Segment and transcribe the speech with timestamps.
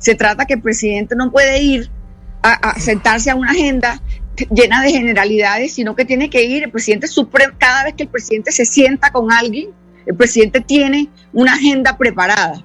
[0.00, 1.88] Se trata que el presidente no puede ir
[2.42, 4.02] a, a sentarse a una agenda
[4.50, 7.54] llena de generalidades, sino que tiene que ir el presidente supremo.
[7.58, 9.70] Cada vez que el presidente se sienta con alguien,
[10.06, 12.64] el presidente tiene una agenda preparada.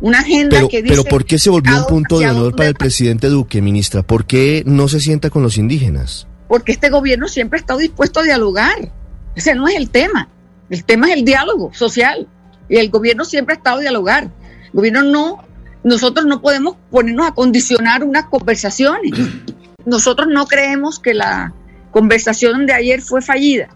[0.00, 0.94] Una agenda Pero, que dice.
[0.96, 4.02] pero ¿por qué se volvió un punto de honor para el presidente Duque, ministra?
[4.02, 6.26] ¿Por qué no se sienta con los indígenas?
[6.48, 8.92] Porque este gobierno siempre ha estado dispuesto a dialogar.
[9.36, 10.28] Ese no es el tema.
[10.70, 12.28] El tema es el diálogo social.
[12.68, 14.24] Y el gobierno siempre ha estado a dialogar.
[14.64, 15.44] El gobierno no,
[15.84, 19.12] nosotros no podemos ponernos a condicionar unas conversaciones.
[19.84, 21.52] Nosotros no creemos que la
[21.90, 23.68] conversación de ayer fue fallida,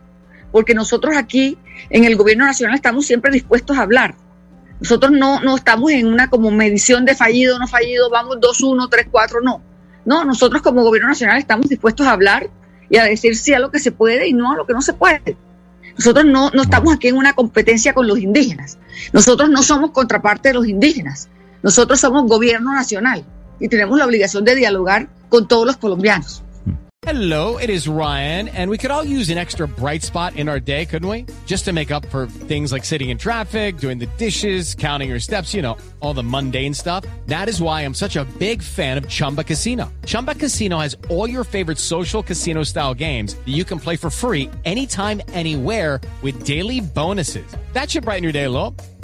[0.53, 1.59] porque nosotros aquí
[1.91, 4.15] en el gobierno nacional estamos siempre dispuestos a hablar.
[4.81, 8.89] Nosotros no, no estamos en una como medición de fallido o no fallido, vamos 2-1,
[8.89, 9.63] 3-4, no.
[10.05, 12.49] No, nosotros como gobierno nacional estamos dispuestos a hablar
[12.89, 14.83] y a decir sí a lo que se puede y no a lo que no
[14.83, 15.37] se puede.
[15.99, 18.79] Nosotros no, no estamos aquí en una competencia con los indígenas.
[19.13, 21.29] Nosotros no somos contraparte de los indígenas.
[21.67, 23.25] Nosotros somos gobierno nacional
[23.59, 26.45] y tenemos la obligación de dialogar con todos los colombianos.
[27.03, 30.61] Hello, it is Ryan, and we could all use an extra bright spot in our
[30.61, 31.27] day, couldn't we?
[31.45, 35.19] Just to make up for things like sitting in traffic, doing the dishes, counting your
[35.19, 37.05] steps, you know, all the mundane stuff.
[37.27, 39.93] That is why I'm such a big fan of Chumba Casino.
[40.05, 44.09] Chumba Casino has all your favorite social casino style games that you can play for
[44.09, 47.57] free anytime, anywhere with daily bonuses.
[47.73, 48.75] That should brighten your day a little.